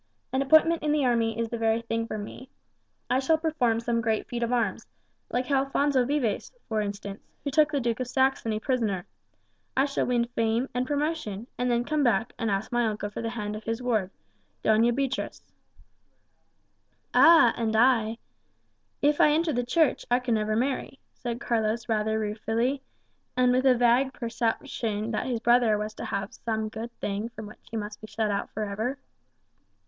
[0.33, 2.49] An appointment in the army is the very thing for me.
[3.07, 4.87] I shall perform some great feat of arms,
[5.29, 9.05] like Alphonso Vives, for instance, who took the Duke of Saxony prisoner;
[9.77, 13.21] I shall win fame and promotion, and then come back and ask my uncle for
[13.21, 14.09] the hand of his ward,
[14.63, 15.43] Doña Beatriz."
[17.13, 18.17] "Ah, and I
[19.03, 22.81] if I enter the Church, I can never marry," said Carlos rather ruefully,
[23.37, 27.45] and with a vague perception that his brother was to have some good thing from
[27.45, 28.97] which he must be shut out for ever.